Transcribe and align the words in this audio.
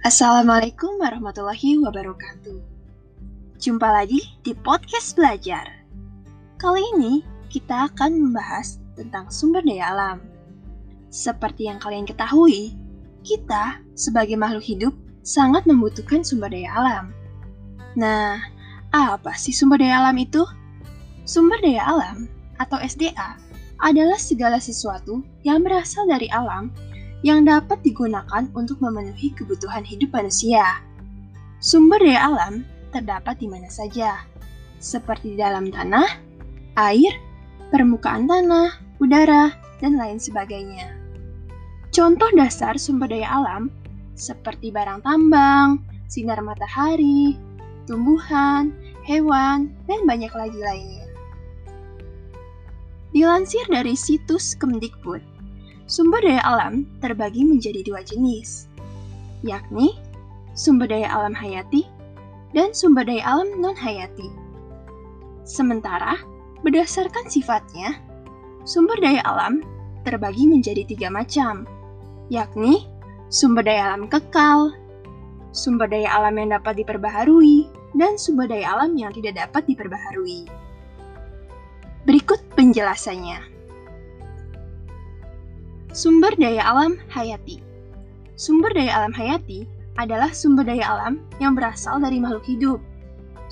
Assalamualaikum 0.00 0.96
warahmatullahi 0.96 1.76
wabarakatuh. 1.76 2.56
Jumpa 3.60 3.84
lagi 3.84 4.24
di 4.40 4.56
podcast 4.56 5.12
belajar. 5.12 5.84
Kali 6.56 6.80
ini 6.96 7.20
kita 7.52 7.92
akan 7.92 8.16
membahas 8.16 8.80
tentang 8.96 9.28
sumber 9.28 9.60
daya 9.60 9.92
alam. 9.92 10.24
Seperti 11.12 11.68
yang 11.68 11.76
kalian 11.84 12.08
ketahui, 12.08 12.72
kita 13.28 13.84
sebagai 13.92 14.40
makhluk 14.40 14.64
hidup 14.64 14.96
sangat 15.20 15.68
membutuhkan 15.68 16.24
sumber 16.24 16.48
daya 16.48 16.72
alam. 16.80 17.12
Nah, 17.92 18.40
apa 18.96 19.36
sih 19.36 19.52
sumber 19.52 19.84
daya 19.84 20.00
alam 20.00 20.16
itu? 20.16 20.48
Sumber 21.28 21.60
daya 21.60 21.84
alam 21.84 22.24
atau 22.56 22.80
SDA 22.80 23.36
adalah 23.84 24.16
segala 24.16 24.64
sesuatu 24.64 25.20
yang 25.44 25.60
berasal 25.60 26.08
dari 26.08 26.32
alam 26.32 26.72
yang 27.20 27.44
dapat 27.44 27.80
digunakan 27.84 28.48
untuk 28.56 28.80
memenuhi 28.80 29.32
kebutuhan 29.36 29.84
hidup 29.84 30.12
manusia. 30.16 30.80
Sumber 31.60 32.00
daya 32.00 32.32
alam 32.32 32.64
terdapat 32.90 33.36
di 33.38 33.46
mana 33.46 33.68
saja, 33.68 34.24
seperti 34.80 35.36
di 35.36 35.38
dalam 35.38 35.68
tanah, 35.68 36.08
air, 36.80 37.12
permukaan 37.68 38.24
tanah, 38.24 38.80
udara, 38.98 39.52
dan 39.78 40.00
lain 40.00 40.16
sebagainya. 40.16 40.88
Contoh 41.92 42.30
dasar 42.32 42.80
sumber 42.80 43.12
daya 43.12 43.28
alam 43.28 43.68
seperti 44.16 44.68
barang 44.68 45.00
tambang, 45.04 45.80
sinar 46.08 46.40
matahari, 46.44 47.40
tumbuhan, 47.88 48.72
hewan, 49.08 49.72
dan 49.88 50.00
banyak 50.04 50.30
lagi 50.36 50.60
lainnya. 50.60 51.08
Dilansir 53.10 53.66
dari 53.66 53.98
situs 53.98 54.54
Kemdikbud, 54.54 55.24
Sumber 55.90 56.22
daya 56.22 56.38
alam 56.46 56.86
terbagi 57.02 57.42
menjadi 57.42 57.82
dua 57.82 58.06
jenis, 58.06 58.70
yakni 59.42 59.98
sumber 60.54 60.86
daya 60.86 61.10
alam 61.10 61.34
hayati 61.34 61.82
dan 62.54 62.70
sumber 62.70 63.02
daya 63.02 63.26
alam 63.26 63.58
non-hayati. 63.58 64.30
Sementara, 65.42 66.14
berdasarkan 66.62 67.26
sifatnya, 67.26 67.98
sumber 68.62 69.02
daya 69.02 69.18
alam 69.26 69.66
terbagi 70.06 70.46
menjadi 70.46 70.86
tiga 70.86 71.10
macam, 71.10 71.66
yakni 72.30 72.86
sumber 73.26 73.66
daya 73.66 73.90
alam 73.90 74.06
kekal, 74.06 74.70
sumber 75.50 75.90
daya 75.90 76.06
alam 76.06 76.38
yang 76.38 76.54
dapat 76.54 76.86
diperbaharui, 76.86 77.66
dan 77.98 78.14
sumber 78.14 78.46
daya 78.46 78.78
alam 78.78 78.94
yang 78.94 79.10
tidak 79.10 79.42
dapat 79.42 79.66
diperbaharui. 79.66 80.46
Berikut 82.06 82.38
penjelasannya. 82.54 83.58
Sumber 86.00 86.32
daya 86.40 86.64
alam 86.64 86.96
hayati 87.12 87.60
Sumber 88.32 88.72
daya 88.72 89.04
alam 89.04 89.12
hayati 89.12 89.68
adalah 90.00 90.32
sumber 90.32 90.64
daya 90.64 90.96
alam 90.96 91.20
yang 91.44 91.52
berasal 91.52 92.00
dari 92.00 92.16
makhluk 92.16 92.40
hidup. 92.48 92.80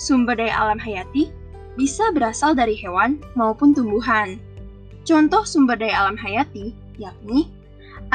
Sumber 0.00 0.32
daya 0.32 0.56
alam 0.56 0.80
hayati 0.80 1.28
bisa 1.76 2.08
berasal 2.08 2.56
dari 2.56 2.72
hewan 2.72 3.20
maupun 3.36 3.76
tumbuhan. 3.76 4.40
Contoh 5.04 5.44
sumber 5.44 5.76
daya 5.76 6.08
alam 6.08 6.16
hayati 6.16 6.72
yakni 6.96 7.52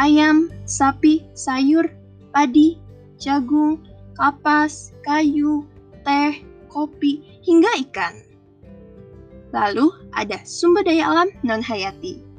ayam, 0.02 0.50
sapi, 0.66 1.22
sayur, 1.38 1.86
padi, 2.34 2.81
jagung, 3.22 3.86
kapas, 4.18 4.97
kayu, 5.06 5.62
teh, 6.02 6.42
kopi, 6.73 7.22
hingga 7.45 7.70
ikan. 7.86 8.18
Lalu 9.53 9.94
ada 10.18 10.42
sumber 10.42 10.81
daya 10.81 11.06
alam 11.06 11.30
non-hayati 11.45 12.33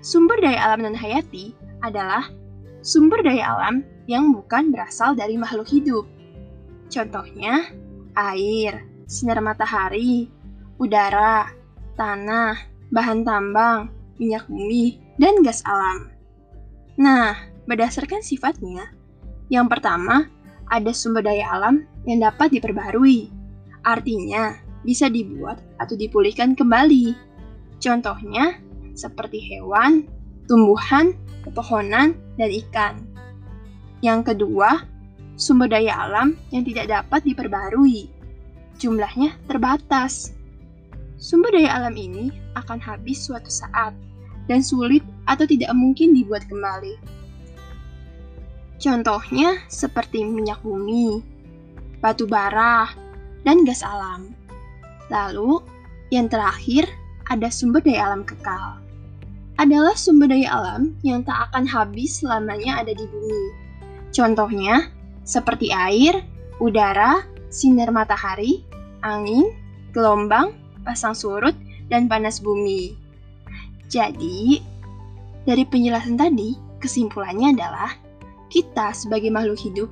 Sumber 0.00 0.40
daya 0.40 0.72
alam 0.72 0.88
non-hayati 0.88 1.52
adalah 1.84 2.32
sumber 2.80 3.20
daya 3.20 3.52
alam 3.52 3.84
yang 4.08 4.32
bukan 4.32 4.72
berasal 4.72 5.12
dari 5.12 5.36
makhluk 5.36 5.68
hidup. 5.68 6.08
Contohnya, 6.88 7.68
air, 8.16 8.80
sinar 9.04 9.44
matahari, 9.44 10.32
udara, 10.80 11.52
tanah, 12.00 12.56
bahan 12.88 13.22
tambang, 13.28 13.92
minyak 14.16 14.48
bumi, 14.48 14.96
dan 15.20 15.44
gas 15.44 15.60
alam. 15.68 16.08
Nah, 16.96 17.36
berdasarkan 17.68 18.24
sifatnya, 18.24 18.88
yang 19.52 19.68
pertama 19.68 20.26
ada 20.72 20.90
sumber 20.96 21.22
daya 21.28 21.44
alam 21.52 21.84
yang 22.08 22.24
dapat 22.24 22.56
diperbarui. 22.56 23.28
Artinya, 23.84 24.56
bisa 24.80 25.12
dibuat 25.12 25.60
atau 25.76 25.92
dipulihkan 25.92 26.56
kembali. 26.56 27.12
Contohnya, 27.80 28.60
seperti 29.00 29.40
hewan, 29.40 30.04
tumbuhan, 30.44 31.16
pepohonan, 31.48 32.12
dan 32.36 32.50
ikan. 32.52 32.94
Yang 34.04 34.34
kedua, 34.36 34.84
sumber 35.40 35.72
daya 35.72 35.96
alam 36.08 36.36
yang 36.52 36.68
tidak 36.68 36.92
dapat 36.92 37.24
diperbarui. 37.24 38.12
Jumlahnya 38.76 39.40
terbatas. 39.48 40.36
Sumber 41.16 41.52
daya 41.56 41.80
alam 41.80 41.96
ini 41.96 42.28
akan 42.56 42.80
habis 42.80 43.24
suatu 43.24 43.48
saat 43.48 43.96
dan 44.48 44.60
sulit 44.60 45.04
atau 45.24 45.48
tidak 45.48 45.72
mungkin 45.72 46.12
dibuat 46.12 46.44
kembali. 46.48 46.96
Contohnya 48.80 49.60
seperti 49.68 50.24
minyak 50.24 50.64
bumi, 50.64 51.20
batu 52.00 52.24
bara, 52.24 52.88
dan 53.44 53.68
gas 53.68 53.84
alam. 53.84 54.32
Lalu, 55.12 55.60
yang 56.08 56.32
terakhir 56.32 56.88
ada 57.28 57.52
sumber 57.52 57.84
daya 57.84 58.08
alam 58.08 58.24
kekal 58.24 58.80
adalah 59.60 59.92
sumber 59.92 60.32
daya 60.32 60.48
alam 60.48 60.96
yang 61.04 61.20
tak 61.20 61.52
akan 61.52 61.68
habis 61.68 62.24
selamanya 62.24 62.80
ada 62.80 62.96
di 62.96 63.04
bumi. 63.04 63.44
Contohnya, 64.08 64.88
seperti 65.28 65.68
air, 65.68 66.24
udara, 66.64 67.20
sinar 67.52 67.92
matahari, 67.92 68.64
angin, 69.04 69.52
gelombang, 69.92 70.56
pasang 70.80 71.12
surut, 71.12 71.52
dan 71.92 72.08
panas 72.08 72.40
bumi. 72.40 72.96
Jadi, 73.92 74.64
dari 75.44 75.68
penjelasan 75.68 76.16
tadi, 76.16 76.56
kesimpulannya 76.80 77.52
adalah 77.52 77.92
kita 78.48 78.96
sebagai 78.96 79.28
makhluk 79.28 79.60
hidup 79.60 79.90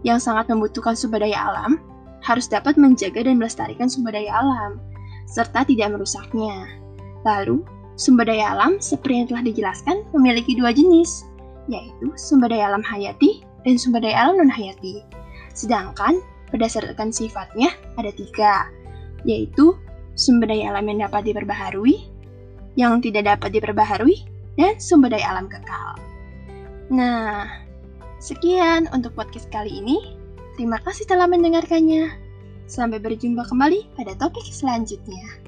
yang 0.00 0.16
sangat 0.16 0.48
membutuhkan 0.48 0.96
sumber 0.96 1.20
daya 1.20 1.52
alam 1.52 1.76
harus 2.24 2.48
dapat 2.48 2.80
menjaga 2.80 3.26
dan 3.26 3.36
melestarikan 3.36 3.86
sumber 3.86 4.16
daya 4.16 4.32
alam 4.32 4.80
serta 5.28 5.62
tidak 5.68 5.92
merusaknya. 5.92 6.72
Lalu, 7.26 7.60
Sumber 7.98 8.30
daya 8.30 8.54
alam, 8.54 8.78
seperti 8.78 9.14
yang 9.18 9.26
telah 9.26 9.42
dijelaskan, 9.42 10.06
memiliki 10.14 10.54
dua 10.54 10.70
jenis, 10.70 11.26
yaitu 11.66 12.14
sumber 12.14 12.46
daya 12.46 12.70
alam 12.70 12.80
hayati 12.86 13.42
dan 13.66 13.74
sumber 13.74 13.98
daya 13.98 14.30
alam 14.30 14.38
non-hayati. 14.38 15.02
Sedangkan, 15.50 16.22
berdasarkan 16.54 17.10
sifatnya, 17.10 17.74
ada 17.98 18.14
tiga, 18.14 18.70
yaitu 19.26 19.74
sumber 20.14 20.46
daya 20.46 20.70
alam 20.70 20.86
yang 20.86 21.10
dapat 21.10 21.26
diperbaharui, 21.26 22.06
yang 22.78 23.02
tidak 23.02 23.34
dapat 23.34 23.58
diperbaharui, 23.58 24.22
dan 24.54 24.78
sumber 24.78 25.10
daya 25.10 25.34
alam 25.34 25.50
kekal. 25.50 25.98
Nah, 26.94 27.50
sekian 28.22 28.86
untuk 28.94 29.18
podcast 29.18 29.50
kali 29.50 29.74
ini. 29.74 30.14
Terima 30.54 30.78
kasih 30.86 31.06
telah 31.06 31.26
mendengarkannya. 31.26 32.14
Sampai 32.70 33.02
berjumpa 33.02 33.46
kembali 33.50 33.90
pada 33.98 34.14
topik 34.18 34.46
selanjutnya. 34.46 35.47